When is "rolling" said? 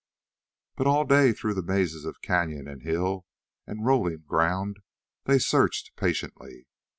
3.85-4.23